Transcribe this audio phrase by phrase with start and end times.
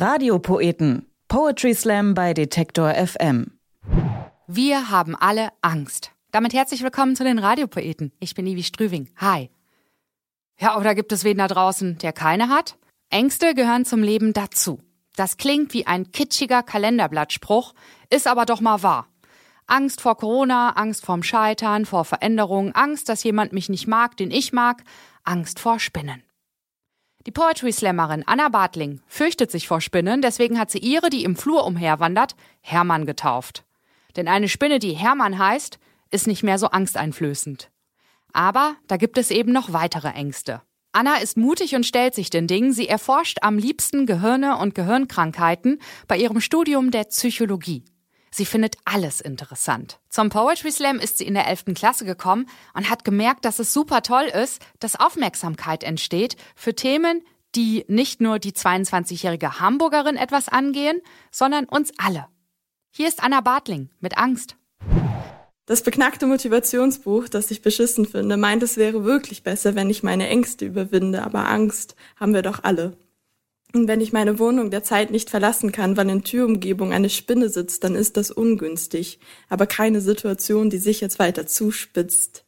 [0.00, 1.10] Radiopoeten.
[1.26, 3.58] Poetry Slam bei Detektor FM.
[4.46, 6.12] Wir haben alle Angst.
[6.30, 8.12] Damit herzlich willkommen zu den Radiopoeten.
[8.20, 9.10] Ich bin Ivi Strüving.
[9.16, 9.50] Hi.
[10.56, 12.78] Ja, oder gibt es wen da draußen, der keine hat?
[13.10, 14.78] Ängste gehören zum Leben dazu.
[15.16, 17.74] Das klingt wie ein kitschiger Kalenderblattspruch,
[18.08, 19.08] ist aber doch mal wahr.
[19.66, 24.30] Angst vor Corona, Angst vorm Scheitern, vor Veränderungen, Angst, dass jemand mich nicht mag, den
[24.30, 24.84] ich mag,
[25.24, 26.22] Angst vor Spinnen.
[27.26, 31.36] Die Poetry Slammerin Anna Bartling fürchtet sich vor Spinnen, deswegen hat sie ihre, die im
[31.36, 33.64] Flur umherwandert, Hermann getauft.
[34.16, 35.78] Denn eine Spinne, die Hermann heißt,
[36.10, 37.70] ist nicht mehr so angsteinflößend.
[38.32, 40.62] Aber da gibt es eben noch weitere Ängste.
[40.92, 42.72] Anna ist mutig und stellt sich den Dingen.
[42.72, 47.84] Sie erforscht am liebsten Gehirne und Gehirnkrankheiten bei ihrem Studium der Psychologie.
[48.30, 49.98] Sie findet alles interessant.
[50.08, 51.74] Zum Poetry Slam ist sie in der 11.
[51.74, 57.22] Klasse gekommen und hat gemerkt, dass es super toll ist, dass Aufmerksamkeit entsteht für Themen,
[57.54, 62.26] die nicht nur die 22-jährige Hamburgerin etwas angehen, sondern uns alle.
[62.90, 64.56] Hier ist Anna Bartling mit Angst.
[65.66, 70.26] Das beknackte Motivationsbuch, das ich beschissen finde, meint, es wäre wirklich besser, wenn ich meine
[70.28, 72.96] Ängste überwinde, aber Angst haben wir doch alle.
[73.74, 77.84] Und wenn ich meine Wohnung derzeit nicht verlassen kann, weil in Türumgebung eine Spinne sitzt,
[77.84, 82.44] dann ist das ungünstig, aber keine Situation, die sich jetzt weiter zuspitzt.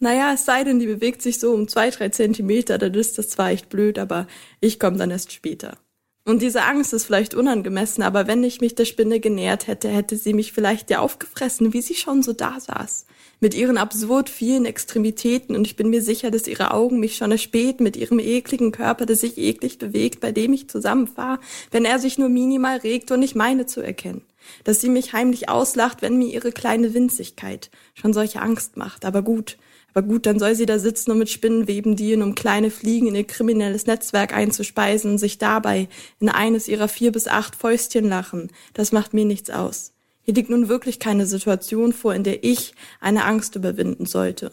[0.00, 3.28] Naja, es sei denn, die bewegt sich so um zwei, drei Zentimeter, dann ist das
[3.28, 4.26] zwar echt blöd, aber
[4.60, 5.78] ich komme dann erst später.
[6.24, 10.16] Und diese Angst ist vielleicht unangemessen, aber wenn ich mich der Spinne genähert hätte, hätte
[10.16, 13.06] sie mich vielleicht ja aufgefressen, wie sie schon so da saß
[13.44, 17.30] mit ihren absurd vielen Extremitäten und ich bin mir sicher, dass ihre Augen mich schon
[17.30, 21.98] erspäht mit ihrem ekligen Körper, der sich eklig bewegt, bei dem ich zusammenfahre, wenn er
[21.98, 24.22] sich nur minimal regt und ich meine zu erkennen.
[24.64, 29.04] Dass sie mich heimlich auslacht, wenn mir ihre kleine Winzigkeit schon solche Angst macht.
[29.04, 29.58] Aber gut,
[29.94, 33.14] aber gut, dann soll sie da sitzen und mit Spinnenweben dienen, um kleine Fliegen in
[33.14, 38.50] ihr kriminelles Netzwerk einzuspeisen und sich dabei in eines ihrer vier bis acht Fäustchen lachen.
[38.72, 39.92] Das macht mir nichts aus.
[40.22, 44.50] Hier liegt nun wirklich keine Situation vor, in der ich eine Angst überwinden sollte.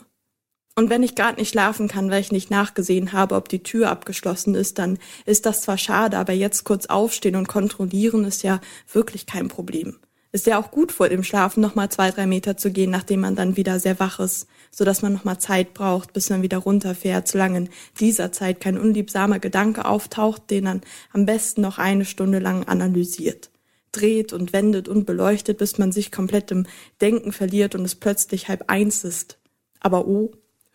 [0.75, 3.89] Und wenn ich gerade nicht schlafen kann, weil ich nicht nachgesehen habe, ob die Tür
[3.89, 8.61] abgeschlossen ist, dann ist das zwar schade, aber jetzt kurz aufstehen und kontrollieren ist ja
[8.91, 9.97] wirklich kein Problem.
[10.33, 13.35] Ist ja auch gut vor dem Schlafen nochmal zwei, drei Meter zu gehen, nachdem man
[13.35, 17.27] dann wieder sehr wach ist, so dass man nochmal Zeit braucht, bis man wieder runterfährt,
[17.27, 17.69] solange in
[17.99, 20.81] dieser Zeit kein unliebsamer Gedanke auftaucht, den man
[21.11, 23.51] am besten noch eine Stunde lang analysiert
[23.91, 26.65] dreht und wendet und beleuchtet, bis man sich komplett im
[27.01, 29.37] Denken verliert und es plötzlich halb eins ist.
[29.79, 30.31] Aber oh,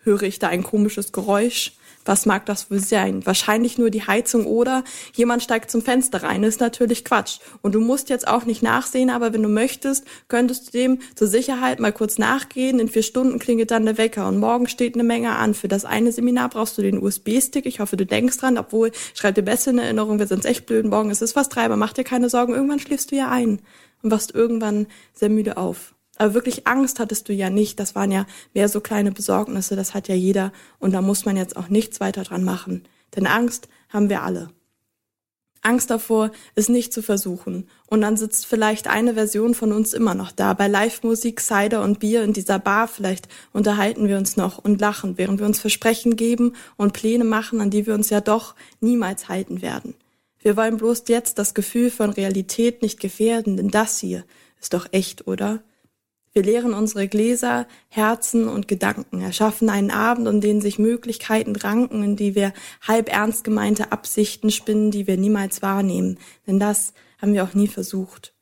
[0.06, 1.72] höre ich da ein komisches Geräusch?
[2.06, 3.26] Was mag das wohl sein?
[3.26, 6.44] Wahrscheinlich nur die Heizung oder jemand steigt zum Fenster rein.
[6.44, 7.40] Ist natürlich Quatsch.
[7.62, 11.26] Und du musst jetzt auch nicht nachsehen, aber wenn du möchtest, könntest du dem zur
[11.26, 12.78] Sicherheit mal kurz nachgehen.
[12.78, 15.52] In vier Stunden klingelt dann der Wecker und morgen steht eine Menge an.
[15.52, 17.66] Für das eine Seminar brauchst du den USB-Stick.
[17.66, 20.86] Ich hoffe, du denkst dran, obwohl schreib dir besser in Erinnerung, wir sind echt blöd.
[20.86, 22.54] Morgen ist es was drei, aber mach dir keine Sorgen.
[22.54, 23.60] Irgendwann schläfst du ja ein
[24.02, 25.95] und wachst irgendwann sehr müde auf.
[26.16, 27.78] Aber wirklich Angst hattest du ja nicht.
[27.78, 29.76] Das waren ja mehr so kleine Besorgnisse.
[29.76, 30.52] Das hat ja jeder.
[30.78, 32.84] Und da muss man jetzt auch nichts weiter dran machen.
[33.14, 34.50] Denn Angst haben wir alle.
[35.62, 37.68] Angst davor, es nicht zu versuchen.
[37.86, 40.54] Und dann sitzt vielleicht eine Version von uns immer noch da.
[40.54, 45.18] Bei Live-Musik, Cider und Bier in dieser Bar vielleicht unterhalten wir uns noch und lachen,
[45.18, 49.28] während wir uns Versprechen geben und Pläne machen, an die wir uns ja doch niemals
[49.28, 49.94] halten werden.
[50.38, 54.24] Wir wollen bloß jetzt das Gefühl von Realität nicht gefährden, denn das hier
[54.60, 55.62] ist doch echt, oder?
[56.36, 62.02] Wir leeren unsere Gläser, Herzen und Gedanken, erschaffen einen Abend, um den sich Möglichkeiten ranken,
[62.02, 62.52] in die wir
[62.86, 66.18] halb ernst gemeinte Absichten spinnen, die wir niemals wahrnehmen.
[66.46, 66.92] Denn das
[67.22, 68.34] haben wir auch nie versucht.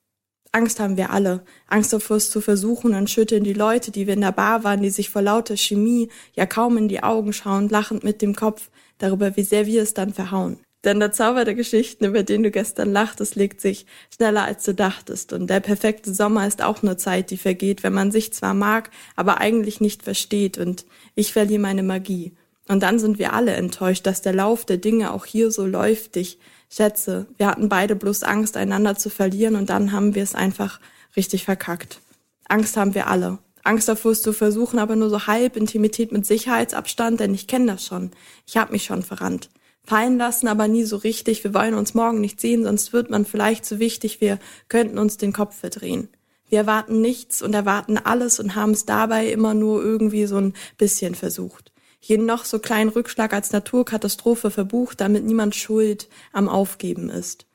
[0.50, 1.44] Angst haben wir alle.
[1.68, 4.82] Angst davor, es zu versuchen und schütteln die Leute, die wir in der Bar waren,
[4.82, 8.70] die sich vor lauter Chemie ja kaum in die Augen schauen, lachend mit dem Kopf
[8.98, 10.58] darüber, wie sehr wir es dann verhauen.
[10.84, 14.74] Denn der Zauber der Geschichten, über den du gestern lachtest, legt sich schneller als du
[14.74, 15.32] dachtest.
[15.32, 18.90] Und der perfekte Sommer ist auch nur Zeit, die vergeht, wenn man sich zwar mag,
[19.16, 20.58] aber eigentlich nicht versteht.
[20.58, 20.84] Und
[21.14, 22.34] ich verliere meine Magie.
[22.68, 26.16] Und dann sind wir alle enttäuscht, dass der Lauf der Dinge auch hier so läuft.
[26.16, 26.38] Ich
[26.70, 30.80] schätze, wir hatten beide bloß Angst, einander zu verlieren und dann haben wir es einfach
[31.16, 32.00] richtig verkackt.
[32.48, 33.38] Angst haben wir alle.
[33.62, 37.72] Angst davor es zu versuchen, aber nur so halb Intimität mit Sicherheitsabstand, denn ich kenne
[37.72, 38.10] das schon.
[38.46, 39.48] Ich habe mich schon verrannt
[39.84, 41.44] fallen lassen, aber nie so richtig.
[41.44, 44.20] Wir wollen uns morgen nicht sehen, sonst wird man vielleicht zu wichtig.
[44.20, 44.38] Wir
[44.68, 46.08] könnten uns den Kopf verdrehen.
[46.48, 50.54] Wir erwarten nichts und erwarten alles und haben es dabei immer nur irgendwie so ein
[50.78, 51.72] bisschen versucht.
[52.00, 57.46] Jeden noch so kleinen Rückschlag als Naturkatastrophe verbucht, damit niemand schuld am Aufgeben ist.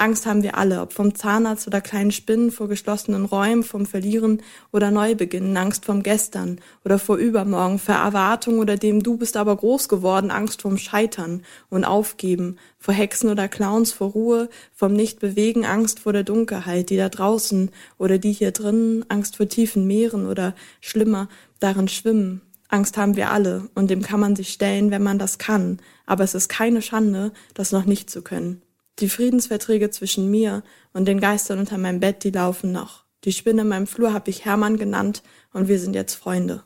[0.00, 4.42] Angst haben wir alle, ob vom Zahnarzt oder kleinen Spinnen vor geschlossenen Räumen, vom Verlieren
[4.70, 9.56] oder Neubeginnen, Angst vom Gestern oder vor Übermorgen, vor Erwartung oder dem Du bist aber
[9.56, 15.64] groß geworden, Angst vom Scheitern und Aufgeben, vor Hexen oder Clowns, vor Ruhe, vom Nichtbewegen,
[15.64, 20.26] Angst vor der Dunkelheit, die da draußen oder die hier drinnen, Angst vor tiefen Meeren
[20.28, 21.28] oder schlimmer,
[21.58, 22.40] darin schwimmen.
[22.68, 26.22] Angst haben wir alle und dem kann man sich stellen, wenn man das kann, aber
[26.22, 28.62] es ist keine Schande, das noch nicht zu können.
[29.00, 30.62] Die Friedensverträge zwischen mir
[30.92, 33.04] und den Geistern unter meinem Bett, die laufen noch.
[33.24, 35.22] Die Spinne in meinem Flur habe ich Hermann genannt
[35.52, 36.64] und wir sind jetzt Freunde.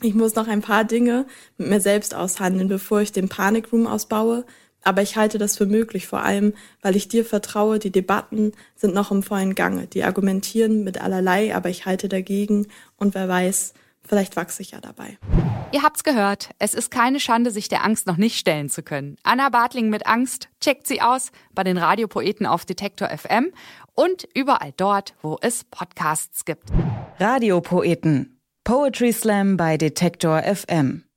[0.00, 1.26] Ich muss noch ein paar Dinge
[1.56, 4.44] mit mir selbst aushandeln, bevor ich den Panikroom ausbaue,
[4.82, 8.94] aber ich halte das für möglich, vor allem, weil ich dir vertraue, die Debatten sind
[8.94, 13.74] noch im vollen Gange, die argumentieren mit allerlei, aber ich halte dagegen und wer weiß,
[14.08, 15.18] vielleicht wachse ich ja dabei.
[15.72, 16.50] Ihr habt's gehört.
[16.58, 19.16] Es ist keine Schande, sich der Angst noch nicht stellen zu können.
[19.22, 20.48] Anna Bartling mit Angst.
[20.60, 23.52] Checkt sie aus bei den Radiopoeten auf Detektor FM
[23.94, 26.70] und überall dort, wo es Podcasts gibt.
[27.18, 28.40] Radiopoeten.
[28.64, 31.07] Poetry Slam bei Detektor FM.